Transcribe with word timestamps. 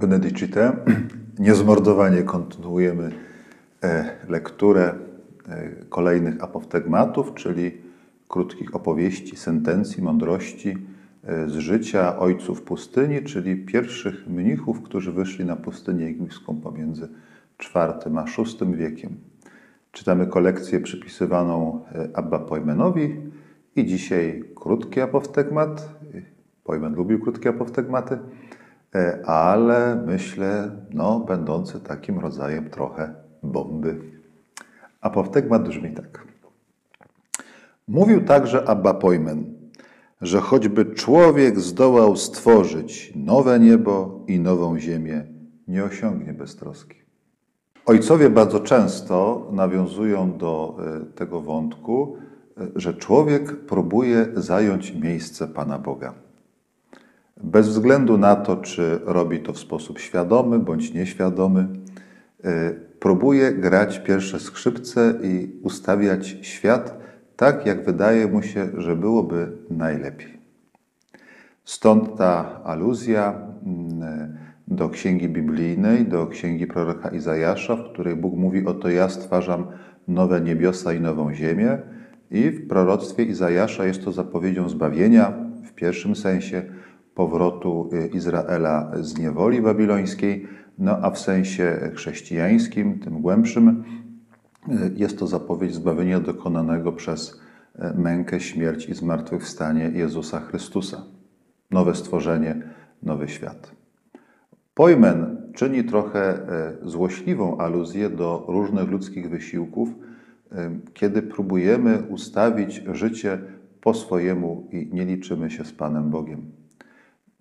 Benedicite. 0.00 0.72
Niezmordowanie 1.38 2.22
kontynuujemy 2.22 3.12
e, 3.82 4.16
lekturę 4.28 4.94
e, 5.48 5.70
kolejnych 5.88 6.44
apoftegmatów, 6.44 7.34
czyli 7.34 7.72
krótkich 8.28 8.74
opowieści, 8.74 9.36
sentencji, 9.36 10.02
mądrości 10.02 10.78
e, 11.24 11.48
z 11.48 11.52
życia 11.52 12.18
ojców 12.18 12.62
pustyni, 12.62 13.22
czyli 13.22 13.56
pierwszych 13.56 14.28
mnichów, 14.28 14.82
którzy 14.82 15.12
wyszli 15.12 15.44
na 15.44 15.56
pustynię 15.56 16.06
egipską 16.06 16.60
pomiędzy 16.60 17.08
IV 17.58 18.18
a 18.18 18.24
VI 18.42 18.76
wiekiem. 18.76 19.16
Czytamy 19.92 20.26
kolekcję 20.26 20.80
przypisywaną 20.80 21.84
Abba 22.14 22.38
Pojmenowi 22.38 23.16
i 23.76 23.86
dzisiaj 23.86 24.44
krótki 24.54 25.00
apoftegmat. 25.00 25.88
Pojmen 26.64 26.94
lubił 26.94 27.20
krótkie 27.20 27.48
apoftegmaty. 27.48 28.18
E, 28.94 29.26
ale 29.26 30.02
myślę, 30.06 30.70
no, 30.92 31.20
będący 31.20 31.80
takim 31.80 32.18
rodzajem 32.18 32.70
trochę 32.70 33.14
bomby. 33.42 34.00
Apoftegmat 35.00 35.68
brzmi 35.68 35.94
tak. 35.94 36.26
Mówił 37.88 38.24
także 38.24 38.68
Abba 38.68 38.94
Pojmen, 38.94 39.44
że 40.20 40.40
choćby 40.40 40.84
człowiek 40.84 41.60
zdołał 41.60 42.16
stworzyć 42.16 43.12
nowe 43.16 43.60
niebo 43.60 44.24
i 44.26 44.40
nową 44.40 44.78
ziemię, 44.78 45.24
nie 45.68 45.84
osiągnie 45.84 46.32
beztroski. 46.32 46.96
Ojcowie 47.86 48.30
bardzo 48.30 48.60
często 48.60 49.48
nawiązują 49.52 50.38
do 50.38 50.76
e, 50.78 51.04
tego 51.04 51.40
wątku, 51.40 52.16
e, 52.58 52.66
że 52.76 52.94
człowiek 52.94 53.56
próbuje 53.66 54.26
zająć 54.34 54.94
miejsce 54.94 55.48
Pana 55.48 55.78
Boga. 55.78 56.29
Bez 57.42 57.68
względu 57.68 58.18
na 58.18 58.36
to, 58.36 58.56
czy 58.56 59.00
robi 59.04 59.40
to 59.40 59.52
w 59.52 59.58
sposób 59.58 59.98
świadomy 59.98 60.58
bądź 60.58 60.94
nieświadomy, 60.94 61.68
e, 62.44 62.70
próbuje 63.00 63.52
grać 63.52 63.98
pierwsze 63.98 64.40
skrzypce 64.40 65.14
i 65.22 65.60
ustawiać 65.62 66.36
świat 66.42 67.00
tak, 67.36 67.66
jak 67.66 67.84
wydaje 67.84 68.26
mu 68.26 68.42
się, 68.42 68.68
że 68.76 68.96
byłoby 68.96 69.52
najlepiej. 69.70 70.40
Stąd 71.64 72.16
ta 72.16 72.60
aluzja 72.64 73.40
mm, 73.66 74.38
do 74.68 74.88
księgi 74.88 75.28
biblijnej, 75.28 76.06
do 76.06 76.26
księgi 76.26 76.66
proroka 76.66 77.08
Izajasza, 77.08 77.76
w 77.76 77.92
której 77.92 78.16
Bóg 78.16 78.36
mówi: 78.36 78.66
Oto 78.66 78.88
ja 78.88 79.08
stwarzam 79.08 79.66
nowe 80.08 80.40
niebiosa 80.40 80.92
i 80.92 81.00
nową 81.00 81.34
ziemię. 81.34 81.78
I 82.30 82.50
w 82.50 82.68
proroctwie 82.68 83.24
Izajasza 83.24 83.84
jest 83.84 84.04
to 84.04 84.12
zapowiedzią 84.12 84.68
zbawienia 84.68 85.32
w 85.64 85.72
pierwszym 85.72 86.16
sensie 86.16 86.62
powrotu 87.20 87.90
y, 87.92 88.06
Izraela 88.16 88.92
z 89.00 89.18
niewoli 89.18 89.62
babilońskiej, 89.62 90.46
no 90.78 90.98
a 91.02 91.10
w 91.10 91.18
sensie 91.18 91.90
chrześcijańskim, 91.94 92.98
tym 92.98 93.20
głębszym, 93.20 93.84
y, 94.68 94.92
jest 94.96 95.18
to 95.18 95.26
zapowiedź 95.26 95.74
zbawienia 95.74 96.20
dokonanego 96.20 96.92
przez 96.92 97.20
y, 97.30 97.98
mękę, 97.98 98.40
śmierć 98.40 98.88
i 98.88 98.94
zmartwychwstanie 98.94 99.90
Jezusa 99.94 100.40
Chrystusa. 100.40 101.02
Nowe 101.70 101.94
stworzenie, 101.94 102.62
nowy 103.02 103.28
świat. 103.28 103.72
Pojmen 104.74 105.36
czyni 105.54 105.84
trochę 105.84 106.46
złośliwą 106.82 107.58
aluzję 107.58 108.10
do 108.10 108.44
różnych 108.48 108.90
ludzkich 108.90 109.30
wysiłków, 109.30 109.88
kiedy 110.94 111.22
próbujemy 111.22 112.02
ustawić 112.08 112.82
życie 112.92 113.38
po 113.80 113.94
swojemu 113.94 114.68
i 114.72 114.90
nie 114.92 115.04
liczymy 115.04 115.50
się 115.50 115.64
z 115.64 115.72
Panem 115.72 116.10
Bogiem. 116.10 116.60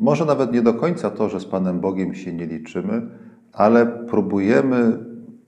Może 0.00 0.24
nawet 0.24 0.52
nie 0.52 0.62
do 0.62 0.74
końca 0.74 1.10
to, 1.10 1.28
że 1.28 1.40
z 1.40 1.44
Panem 1.44 1.80
Bogiem 1.80 2.14
się 2.14 2.32
nie 2.32 2.46
liczymy, 2.46 3.02
ale 3.52 3.86
próbujemy 3.86 4.98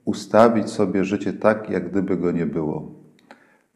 ustawić 0.05 0.69
sobie 0.69 1.03
życie 1.03 1.33
tak, 1.33 1.69
jak 1.69 1.89
gdyby 1.89 2.17
go 2.17 2.31
nie 2.31 2.45
było. 2.45 2.91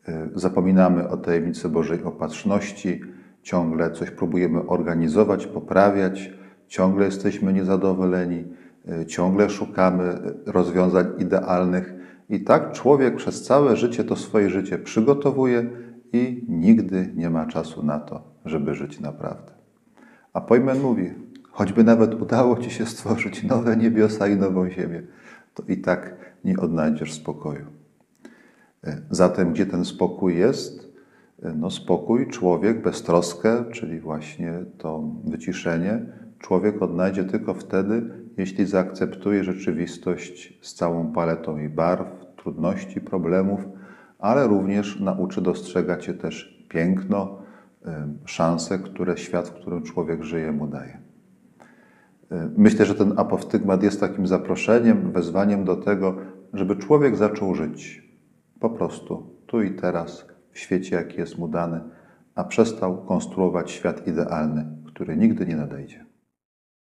E, 0.08 0.30
zapominamy 0.36 1.10
o 1.10 1.18
tajemnicy 1.18 1.70
Bożej 1.70 2.04
opatrzności, 2.04 3.02
ciągle 3.42 3.92
coś 3.92 4.12
próbujemy 4.12 4.68
organizować, 4.68 5.48
poprawiać, 5.48 6.34
ciągle 6.68 7.06
jesteśmy 7.06 7.54
niezadowoleni, 7.54 8.46
e, 8.88 9.06
ciągle 9.06 9.50
szukamy 9.50 10.20
rozwiązań 10.46 11.06
idealnych. 11.20 11.94
I 12.30 12.44
tak 12.44 12.72
człowiek 12.72 13.16
przez 13.16 13.44
całe 13.44 13.76
życie 13.76 14.04
to 14.04 14.16
swoje 14.16 14.50
życie 14.50 14.80
przygotowuje 14.80 15.70
i 16.14 16.46
nigdy 16.50 17.14
nie 17.16 17.30
ma 17.30 17.46
czasu 17.46 17.84
na 17.84 18.00
to, 18.00 18.24
żeby 18.46 18.76
żyć 18.76 19.00
naprawdę. 19.00 19.57
A 20.38 20.42
Pojmen 20.42 20.82
mówi, 20.82 21.14
choćby 21.52 21.84
nawet 21.84 22.22
udało 22.22 22.58
Ci 22.58 22.72
się 22.72 22.86
stworzyć 22.86 23.44
nowe 23.44 23.78
niebiosa 23.78 24.28
i 24.28 24.36
nową 24.36 24.70
ziemię, 24.70 25.02
to 25.54 25.64
i 25.68 25.78
tak 25.78 26.16
nie 26.44 26.58
odnajdziesz 26.58 27.14
spokoju. 27.14 27.66
E, 28.84 29.02
zatem 29.10 29.54
gdzie 29.54 29.66
ten 29.66 29.86
spokój 29.86 30.38
jest? 30.38 30.94
E, 31.44 31.54
no 31.54 31.72
spokój, 31.72 32.28
człowiek, 32.28 32.82
beztroskę, 32.82 33.66
czyli 33.72 34.00
właśnie 34.00 34.54
to 34.78 35.04
wyciszenie, 35.26 36.06
człowiek 36.40 36.82
odnajdzie 36.82 37.24
tylko 37.24 37.54
wtedy, 37.54 38.10
jeśli 38.38 38.66
zaakceptuje 38.66 39.44
rzeczywistość 39.44 40.60
z 40.62 40.74
całą 40.74 41.14
paletą 41.14 41.58
jej 41.58 41.70
barw, 41.70 42.08
trudności, 42.36 43.02
problemów, 43.02 43.62
ale 44.20 44.48
również 44.48 45.00
nauczy 45.00 45.42
dostrzegać 45.42 46.06
się 46.06 46.14
też 46.14 46.66
piękno, 46.70 47.47
szanse, 48.26 48.80
które 48.80 49.18
świat, 49.18 49.50
w 49.50 49.54
którym 49.54 49.84
człowiek 49.84 50.24
żyje, 50.24 50.52
mu 50.52 50.68
daje. 50.68 51.00
Myślę, 52.58 52.86
że 52.86 52.96
ten 52.96 53.14
apostygmat 53.20 53.84
jest 53.84 54.00
takim 54.00 54.28
zaproszeniem, 54.28 55.12
wezwaniem 55.12 55.66
do 55.66 55.76
tego, 55.76 56.16
żeby 56.54 56.76
człowiek 56.76 57.16
zaczął 57.16 57.56
żyć 57.56 58.08
po 58.60 58.70
prostu 58.70 59.38
tu 59.46 59.62
i 59.62 59.72
teraz, 59.72 60.28
w 60.52 60.60
świecie, 60.60 60.96
jaki 60.96 61.18
jest 61.18 61.38
mu 61.38 61.48
dany, 61.48 61.82
a 62.36 62.44
przestał 62.44 63.06
konstruować 63.06 63.72
świat 63.72 64.08
idealny, 64.08 64.66
który 64.86 65.18
nigdy 65.18 65.46
nie 65.46 65.56
nadejdzie. 65.56 66.06